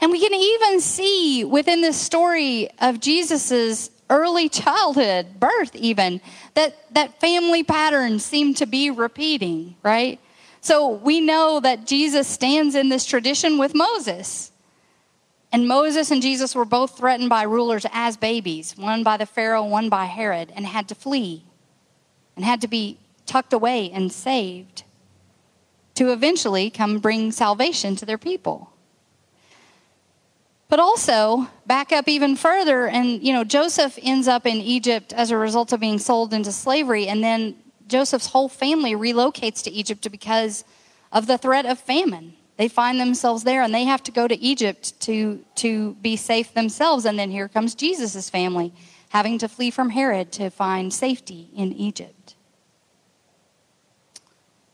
And 0.02 0.12
we 0.12 0.20
can 0.20 0.34
even 0.34 0.80
see 0.80 1.44
within 1.44 1.82
this 1.82 2.00
story 2.00 2.70
of 2.80 3.00
Jesus's 3.00 3.92
early 4.10 4.50
childhood, 4.50 5.40
birth 5.40 5.76
even, 5.76 6.22
that, 6.56 6.76
that 6.94 7.20
family 7.20 7.64
patterns 7.64 8.24
seem 8.24 8.54
to 8.56 8.66
be 8.66 8.90
repeating, 8.90 9.76
right? 9.84 10.20
So 10.62 10.90
we 10.90 11.20
know 11.20 11.60
that 11.60 11.86
Jesus 11.86 12.28
stands 12.28 12.76
in 12.76 12.90
this 12.90 13.06
tradition 13.06 13.58
with 13.58 13.76
Moses. 13.76 14.53
And 15.54 15.68
Moses 15.68 16.10
and 16.10 16.20
Jesus 16.20 16.56
were 16.56 16.66
both 16.66 16.98
threatened 16.98 17.30
by 17.30 17.44
rulers 17.44 17.86
as 17.92 18.18
babies, 18.18 18.76
one 18.76 19.04
by 19.04 19.18
the 19.18 19.28
Pharaoh, 19.28 19.64
one 19.64 19.88
by 19.88 20.06
Herod, 20.06 20.52
and 20.56 20.66
had 20.66 20.88
to 20.90 20.96
flee 20.96 21.46
and 22.36 22.44
had 22.44 22.60
to 22.62 22.68
be 22.68 22.98
tucked 23.28 23.54
away 23.54 23.92
and 23.92 24.12
saved 24.12 24.84
to 25.94 26.12
eventually 26.12 26.72
come 26.72 26.98
bring 26.98 27.32
salvation 27.32 27.96
to 27.98 28.06
their 28.06 28.18
people. 28.18 28.74
But 30.70 30.80
also, 30.80 31.50
back 31.68 31.92
up 31.92 32.08
even 32.08 32.36
further, 32.36 32.88
and 32.88 33.22
you 33.22 33.32
know, 33.32 33.44
Joseph 33.44 34.00
ends 34.02 34.28
up 34.28 34.48
in 34.48 34.58
Egypt 34.58 35.14
as 35.14 35.30
a 35.30 35.38
result 35.38 35.72
of 35.72 35.80
being 35.80 36.00
sold 36.00 36.34
into 36.34 36.52
slavery, 36.52 37.08
and 37.08 37.24
then 37.24 37.56
Joseph's 37.88 38.26
whole 38.26 38.50
family 38.50 38.94
relocates 38.94 39.62
to 39.66 39.72
Egypt 39.72 40.10
because 40.10 40.66
of 41.12 41.28
the 41.28 41.38
threat 41.38 41.68
of 41.68 41.78
famine. 41.78 42.34
They 42.58 42.68
find 42.68 43.00
themselves 43.00 43.44
there 43.44 43.62
and 43.62 43.74
they 43.74 43.86
have 43.86 44.04
to 44.04 44.12
go 44.12 44.28
to 44.28 44.40
Egypt 44.40 45.00
to, 45.02 45.44
to 45.56 45.94
be 45.96 46.16
safe 46.16 46.54
themselves. 46.54 47.06
And 47.06 47.18
then 47.18 47.32
here 47.32 47.48
comes 47.48 47.76
Jesus' 47.76 48.30
family 48.30 48.74
having 49.10 49.38
to 49.40 49.48
flee 49.48 49.72
from 49.72 49.92
Herod 49.92 50.32
to 50.34 50.50
find 50.50 50.94
safety 50.94 51.50
in 51.56 51.72
Egypt. 51.74 52.36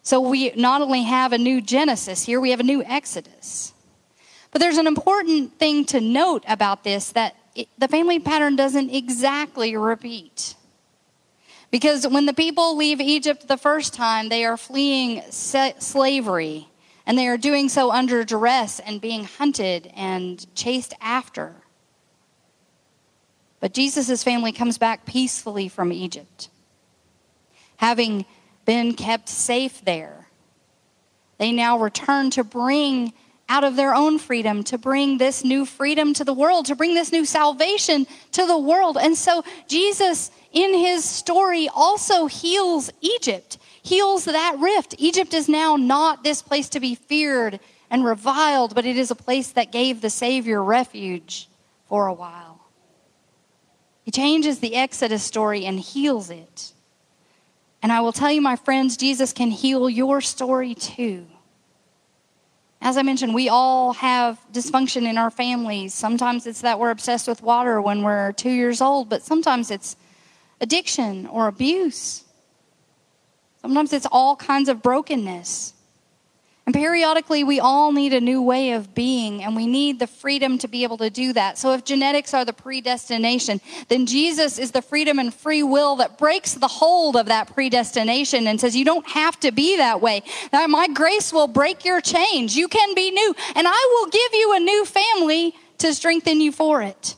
So 0.01 0.19
we 0.19 0.51
not 0.51 0.81
only 0.81 1.03
have 1.03 1.33
a 1.33 1.37
new 1.37 1.61
Genesis 1.61 2.23
here, 2.23 2.39
we 2.39 2.51
have 2.51 2.59
a 2.59 2.63
new 2.63 2.83
Exodus. 2.83 3.73
But 4.51 4.59
there's 4.59 4.77
an 4.77 4.87
important 4.87 5.59
thing 5.59 5.85
to 5.85 6.01
note 6.01 6.43
about 6.47 6.83
this 6.83 7.11
that 7.11 7.35
it, 7.53 7.67
the 7.77 7.87
family 7.87 8.19
pattern 8.19 8.55
doesn't 8.55 8.89
exactly 8.89 9.75
repeat. 9.75 10.55
Because 11.71 12.07
when 12.07 12.25
the 12.25 12.33
people 12.33 12.75
leave 12.75 12.99
Egypt 12.99 13.47
the 13.47 13.57
first 13.57 13.93
time, 13.93 14.29
they 14.29 14.45
are 14.45 14.57
fleeing 14.57 15.21
slavery, 15.29 16.67
and 17.09 17.17
they 17.17 17.27
are 17.27 17.37
doing 17.37 17.69
so 17.69 17.91
under 17.91 18.23
duress 18.23 18.79
and 18.79 19.01
being 19.01 19.23
hunted 19.23 19.91
and 19.95 20.45
chased 20.53 20.93
after. 21.01 21.55
But 23.59 23.73
Jesus' 23.73 24.21
family 24.21 24.51
comes 24.51 24.77
back 24.77 25.07
peacefully 25.07 25.69
from 25.69 25.91
Egypt, 25.91 26.49
having 27.77 28.25
been 28.63 28.93
kept 28.93 29.27
safe 29.27 29.83
there. 29.83 30.27
They 31.39 31.51
now 31.51 31.79
return 31.79 32.29
to 32.29 32.43
bring 32.43 33.13
out 33.49 33.63
of 33.63 33.75
their 33.75 33.95
own 33.95 34.19
freedom 34.19 34.63
to 34.65 34.77
bring 34.77 35.17
this 35.17 35.43
new 35.43 35.65
freedom 35.65 36.13
to 36.13 36.23
the 36.23 36.33
world, 36.33 36.67
to 36.67 36.75
bring 36.75 36.93
this 36.93 37.11
new 37.11 37.25
salvation 37.25 38.05
to 38.33 38.45
the 38.45 38.59
world. 38.59 38.99
And 39.01 39.17
so 39.17 39.43
Jesus, 39.67 40.29
in 40.51 40.75
his 40.75 41.03
story, 41.05 41.69
also 41.73 42.27
heals 42.27 42.91
Egypt, 43.01 43.57
heals 43.81 44.25
that 44.25 44.57
rift. 44.59 44.95
Egypt 44.97 45.33
is 45.33 45.49
now 45.49 45.75
not 45.75 46.23
this 46.23 46.41
place 46.41 46.69
to 46.69 46.79
be 46.79 46.95
feared 46.95 47.59
and 47.89 48.05
reviled, 48.05 48.75
but 48.75 48.85
it 48.85 48.97
is 48.97 49.11
a 49.11 49.15
place 49.15 49.51
that 49.51 49.71
gave 49.71 50.01
the 50.01 50.09
Savior 50.09 50.63
refuge 50.63 51.49
for 51.87 52.07
a 52.07 52.13
while. 52.13 52.61
He 54.03 54.11
changes 54.11 54.59
the 54.59 54.75
Exodus 54.75 55.23
story 55.23 55.65
and 55.65 55.79
heals 55.79 56.29
it. 56.29 56.73
And 57.81 57.91
I 57.91 58.01
will 58.01 58.11
tell 58.11 58.31
you, 58.31 58.41
my 58.41 58.55
friends, 58.55 58.97
Jesus 58.97 59.33
can 59.33 59.51
heal 59.51 59.89
your 59.89 60.21
story 60.21 60.75
too. 60.75 61.25
As 62.81 62.97
I 62.97 63.01
mentioned, 63.01 63.33
we 63.33 63.49
all 63.49 63.93
have 63.93 64.39
dysfunction 64.53 65.03
in 65.03 65.17
our 65.17 65.29
families. 65.29 65.93
Sometimes 65.93 66.47
it's 66.47 66.61
that 66.61 66.79
we're 66.79 66.91
obsessed 66.91 67.27
with 67.27 67.43
water 67.43 67.81
when 67.81 68.03
we're 68.03 68.31
two 68.33 68.51
years 68.51 68.81
old, 68.81 69.09
but 69.09 69.21
sometimes 69.21 69.69
it's 69.69 69.95
addiction 70.61 71.27
or 71.27 71.47
abuse. 71.47 72.23
Sometimes 73.61 73.93
it's 73.93 74.07
all 74.11 74.35
kinds 74.35 74.69
of 74.69 74.81
brokenness. 74.81 75.73
And 76.69 76.73
periodically, 76.75 77.43
we 77.43 77.59
all 77.59 77.91
need 77.91 78.13
a 78.13 78.21
new 78.21 78.43
way 78.43 78.73
of 78.73 78.93
being, 78.93 79.43
and 79.43 79.55
we 79.55 79.65
need 79.65 79.97
the 79.97 80.05
freedom 80.05 80.59
to 80.59 80.67
be 80.67 80.83
able 80.83 80.97
to 80.97 81.09
do 81.09 81.33
that. 81.33 81.57
So, 81.57 81.73
if 81.73 81.83
genetics 81.83 82.31
are 82.31 82.45
the 82.45 82.53
predestination, 82.53 83.59
then 83.87 84.05
Jesus 84.05 84.59
is 84.59 84.69
the 84.69 84.83
freedom 84.83 85.17
and 85.17 85.33
free 85.33 85.63
will 85.63 85.95
that 85.95 86.19
breaks 86.19 86.53
the 86.53 86.67
hold 86.67 87.15
of 87.15 87.25
that 87.25 87.51
predestination 87.55 88.45
and 88.45 88.61
says, 88.61 88.75
You 88.75 88.85
don't 88.85 89.07
have 89.07 89.39
to 89.39 89.51
be 89.51 89.77
that 89.77 89.99
way. 89.99 90.21
Now, 90.53 90.67
my 90.67 90.87
grace 90.89 91.33
will 91.33 91.47
break 91.47 91.85
your 91.85 92.01
chains. 92.01 92.55
You 92.55 92.67
can 92.67 92.93
be 92.93 93.09
new, 93.09 93.33
and 93.55 93.67
I 93.67 93.99
will 93.99 94.11
give 94.11 94.33
you 94.33 94.55
a 94.55 94.59
new 94.59 94.85
family 94.85 95.55
to 95.79 95.91
strengthen 95.95 96.39
you 96.39 96.51
for 96.51 96.83
it. 96.83 97.15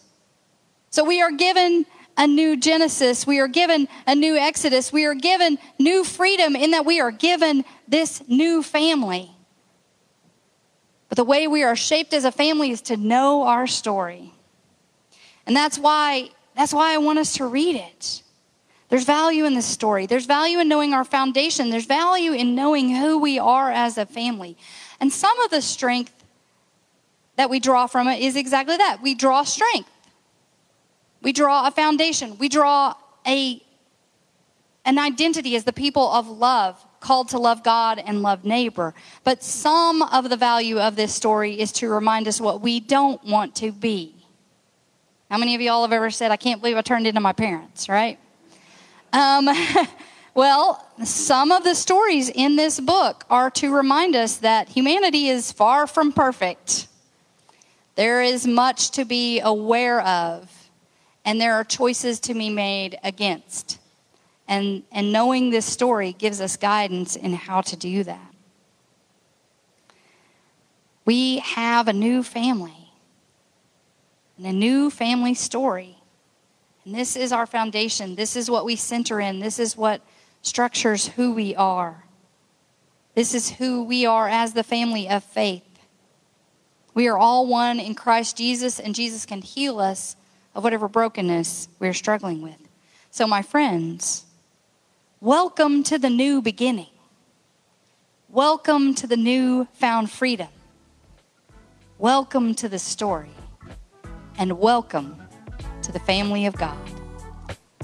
So, 0.91 1.03
we 1.03 1.21
are 1.21 1.31
given 1.31 1.85
a 2.21 2.27
new 2.27 2.55
Genesis. 2.55 3.25
We 3.25 3.39
are 3.39 3.47
given 3.47 3.87
a 4.05 4.13
new 4.13 4.37
Exodus. 4.37 4.93
We 4.93 5.05
are 5.05 5.15
given 5.15 5.57
new 5.79 6.03
freedom 6.03 6.55
in 6.55 6.69
that 6.71 6.85
we 6.85 7.01
are 7.01 7.09
given 7.09 7.65
this 7.87 8.21
new 8.27 8.61
family. 8.61 9.31
But 11.09 11.15
the 11.15 11.23
way 11.23 11.47
we 11.47 11.63
are 11.63 11.75
shaped 11.75 12.13
as 12.13 12.23
a 12.23 12.31
family 12.31 12.69
is 12.69 12.81
to 12.83 12.95
know 12.95 13.41
our 13.47 13.65
story. 13.65 14.33
And 15.47 15.55
that's 15.55 15.79
why 15.79 16.29
that's 16.55 16.73
why 16.73 16.93
I 16.93 16.99
want 16.99 17.17
us 17.17 17.33
to 17.37 17.47
read 17.47 17.75
it. 17.75 18.21
There's 18.89 19.05
value 19.05 19.45
in 19.45 19.55
this 19.55 19.65
story. 19.65 20.05
There's 20.05 20.27
value 20.27 20.59
in 20.59 20.67
knowing 20.67 20.93
our 20.93 21.03
foundation. 21.03 21.71
There's 21.71 21.85
value 21.85 22.33
in 22.33 22.53
knowing 22.53 22.95
who 22.95 23.17
we 23.17 23.39
are 23.39 23.71
as 23.71 23.97
a 23.97 24.05
family. 24.05 24.57
And 24.99 25.11
some 25.11 25.39
of 25.39 25.49
the 25.49 25.61
strength 25.61 26.13
that 27.37 27.49
we 27.49 27.59
draw 27.59 27.87
from 27.87 28.07
it 28.07 28.21
is 28.21 28.35
exactly 28.35 28.77
that. 28.77 28.99
We 29.01 29.15
draw 29.15 29.43
strength. 29.43 29.89
We 31.21 31.33
draw 31.33 31.67
a 31.67 31.71
foundation. 31.71 32.37
We 32.37 32.49
draw 32.49 32.93
a 33.25 33.61
an 34.83 34.97
identity 34.97 35.55
as 35.55 35.63
the 35.63 35.73
people 35.73 36.11
of 36.11 36.27
love 36.27 36.83
called 36.99 37.29
to 37.29 37.37
love 37.37 37.63
God 37.63 38.01
and 38.03 38.21
love 38.21 38.45
neighbor. 38.45 38.93
But 39.23 39.43
some 39.43 40.01
of 40.01 40.29
the 40.29 40.37
value 40.37 40.79
of 40.79 40.95
this 40.95 41.13
story 41.13 41.59
is 41.59 41.71
to 41.73 41.89
remind 41.89 42.27
us 42.27 42.41
what 42.41 42.61
we 42.61 42.79
don't 42.79 43.23
want 43.23 43.55
to 43.57 43.71
be. 43.71 44.15
How 45.29 45.37
many 45.37 45.55
of 45.55 45.61
y'all 45.61 45.83
have 45.83 45.93
ever 45.93 46.09
said, 46.09 46.31
I 46.31 46.37
can't 46.37 46.61
believe 46.61 46.77
I 46.77 46.81
turned 46.81 47.07
into 47.07 47.21
my 47.21 47.33
parents, 47.33 47.87
right? 47.87 48.19
Um, 49.13 49.49
well, 50.33 50.85
some 51.03 51.51
of 51.51 51.63
the 51.63 51.73
stories 51.75 52.29
in 52.29 52.55
this 52.55 52.79
book 52.79 53.25
are 53.29 53.49
to 53.51 53.73
remind 53.73 54.15
us 54.15 54.37
that 54.37 54.69
humanity 54.69 55.29
is 55.29 55.51
far 55.51 55.87
from 55.87 56.11
perfect. 56.11 56.87
There 57.95 58.21
is 58.21 58.45
much 58.45 58.91
to 58.91 59.05
be 59.05 59.39
aware 59.39 60.01
of, 60.01 60.60
and 61.23 61.39
there 61.39 61.53
are 61.53 61.63
choices 61.63 62.19
to 62.21 62.33
be 62.33 62.49
made 62.49 62.97
against. 63.03 63.79
And, 64.47 64.83
and 64.91 65.11
knowing 65.11 65.49
this 65.49 65.65
story 65.65 66.13
gives 66.13 66.41
us 66.41 66.57
guidance 66.57 67.15
in 67.15 67.33
how 67.33 67.61
to 67.61 67.75
do 67.75 68.03
that. 68.03 68.33
We 71.05 71.39
have 71.39 71.87
a 71.87 71.93
new 71.93 72.23
family 72.23 72.91
and 74.37 74.45
a 74.45 74.53
new 74.53 74.89
family 74.89 75.33
story. 75.33 75.97
And 76.83 76.95
this 76.95 77.15
is 77.15 77.31
our 77.31 77.45
foundation. 77.45 78.15
This 78.15 78.35
is 78.35 78.49
what 78.49 78.65
we 78.65 78.75
center 78.75 79.19
in. 79.19 79.39
This 79.39 79.59
is 79.59 79.77
what 79.77 80.01
structures 80.41 81.07
who 81.09 81.31
we 81.33 81.55
are. 81.55 82.05
This 83.13 83.33
is 83.33 83.51
who 83.51 83.83
we 83.83 84.05
are 84.05 84.27
as 84.27 84.53
the 84.53 84.63
family 84.63 85.07
of 85.07 85.23
faith. 85.23 85.63
We 86.93 87.07
are 87.07 87.17
all 87.17 87.45
one 87.45 87.79
in 87.79 87.95
Christ 87.95 88.37
Jesus, 88.37 88.79
and 88.79 88.95
Jesus 88.95 89.25
can 89.25 89.41
heal 89.41 89.79
us 89.79 90.15
of 90.55 90.63
whatever 90.63 90.87
brokenness 90.87 91.69
we're 91.79 91.93
struggling 91.93 92.41
with. 92.41 92.57
So, 93.09 93.27
my 93.27 93.41
friends, 93.41 94.25
Welcome 95.23 95.83
to 95.83 95.99
the 95.99 96.09
new 96.09 96.41
beginning. 96.41 96.89
Welcome 98.27 98.95
to 98.95 99.05
the 99.05 99.15
new 99.15 99.67
found 99.73 100.09
freedom. 100.09 100.47
Welcome 101.99 102.55
to 102.55 102.67
the 102.67 102.79
story. 102.79 103.29
And 104.39 104.57
welcome 104.57 105.21
to 105.83 105.91
the 105.91 105.99
family 105.99 106.47
of 106.47 106.55
God. 106.55 106.75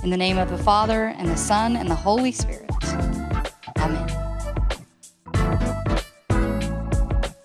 In 0.01 0.09
the 0.09 0.17
name 0.17 0.39
of 0.39 0.49
the 0.49 0.57
Father, 0.57 1.13
and 1.15 1.27
the 1.27 1.37
Son, 1.37 1.75
and 1.75 1.87
the 1.87 1.93
Holy 1.93 2.31
Spirit. 2.31 2.71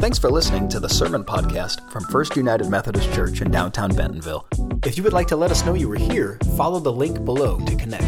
Thanks 0.02 0.18
for 0.18 0.32
listening 0.32 0.68
to 0.70 0.80
the 0.80 0.88
Sermon 0.88 1.22
Podcast 1.22 1.88
from 1.88 2.02
First 2.06 2.34
United 2.34 2.68
Methodist 2.68 3.12
Church 3.12 3.40
in 3.40 3.52
downtown 3.52 3.94
Bentonville. 3.94 4.48
If 4.84 4.96
you 4.96 5.04
would 5.04 5.12
like 5.12 5.28
to 5.28 5.36
let 5.36 5.52
us 5.52 5.64
know 5.64 5.74
you 5.74 5.88
were 5.88 5.94
here, 5.94 6.40
follow 6.56 6.80
the 6.80 6.90
link 6.90 7.24
below 7.24 7.60
to 7.60 7.76
connect. 7.76 8.02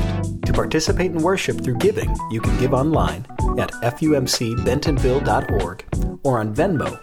To 0.45 0.53
participate 0.53 1.13
in 1.13 1.19
worship 1.19 1.63
through 1.63 1.77
giving, 1.77 2.13
you 2.33 2.41
can 2.41 2.59
give 2.59 2.75
online 2.75 3.25
at 3.61 3.71
fumcbentonville.org 3.75 5.85
or 6.25 6.41
on 6.41 6.53
Venmo 6.53 6.99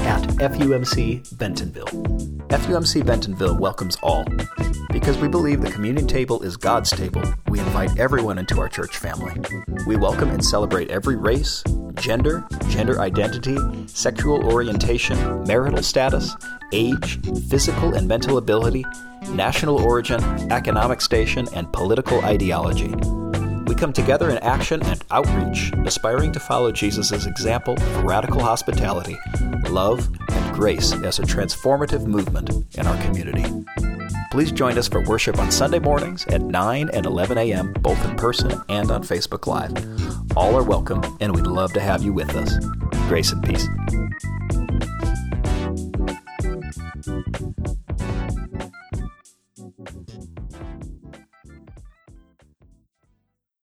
at 0.00 0.22
FUMC 0.22 1.38
Bentonville. 1.38 1.86
FUMC 2.48 3.06
Bentonville 3.06 3.56
welcomes 3.56 3.96
all. 4.02 4.24
Because 4.90 5.18
we 5.18 5.28
believe 5.28 5.60
the 5.60 5.70
communion 5.70 6.08
table 6.08 6.42
is 6.42 6.56
God's 6.56 6.90
table, 6.90 7.22
we 7.48 7.60
invite 7.60 7.96
everyone 7.96 8.38
into 8.38 8.58
our 8.58 8.68
church 8.68 8.96
family. 8.96 9.40
We 9.86 9.94
welcome 9.94 10.30
and 10.30 10.44
celebrate 10.44 10.90
every 10.90 11.14
race, 11.14 11.62
gender, 11.94 12.44
gender 12.68 13.00
identity, 13.00 13.56
sexual 13.86 14.44
orientation, 14.44 15.44
marital 15.44 15.82
status, 15.82 16.36
age, 16.72 17.20
physical 17.48 17.94
and 17.94 18.08
mental 18.08 18.38
ability, 18.38 18.84
national 19.28 19.80
origin, 19.80 20.22
economic 20.50 21.00
station, 21.00 21.46
and 21.54 21.72
political 21.72 22.20
ideology. 22.24 22.94
We 23.66 23.74
come 23.74 23.92
together 23.92 24.30
in 24.30 24.38
action 24.38 24.82
and 24.82 25.02
outreach, 25.10 25.72
aspiring 25.86 26.32
to 26.32 26.40
follow 26.40 26.72
Jesus' 26.72 27.26
example 27.26 27.74
of 27.74 28.04
radical 28.04 28.40
hospitality, 28.40 29.18
love, 29.70 30.08
and 30.28 30.54
grace 30.54 30.92
as 30.92 31.18
a 31.18 31.22
transformative 31.22 32.06
movement 32.06 32.50
in 32.76 32.86
our 32.86 33.02
community. 33.04 33.44
Please 34.30 34.50
join 34.50 34.78
us 34.78 34.88
for 34.88 35.04
worship 35.04 35.38
on 35.38 35.50
Sunday 35.50 35.78
mornings 35.78 36.26
at 36.26 36.40
9 36.40 36.90
and 36.90 37.06
11 37.06 37.36
a.m., 37.38 37.72
both 37.80 38.02
in 38.04 38.16
person 38.16 38.60
and 38.68 38.90
on 38.90 39.02
Facebook 39.02 39.46
Live. 39.46 40.21
All 40.34 40.56
are 40.56 40.62
welcome, 40.62 41.02
and 41.20 41.34
we'd 41.34 41.46
love 41.46 41.74
to 41.74 41.80
have 41.80 42.02
you 42.02 42.14
with 42.14 42.34
us. 42.34 42.64
Grace 43.08 43.32
and 43.32 43.42
peace. 43.42 43.68